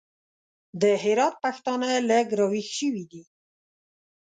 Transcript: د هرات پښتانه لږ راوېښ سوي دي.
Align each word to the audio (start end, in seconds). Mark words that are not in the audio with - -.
د 0.81 0.83
هرات 1.03 1.35
پښتانه 1.43 1.89
لږ 2.09 2.27
راوېښ 2.39 2.67
سوي 2.77 3.03
دي. 3.11 3.23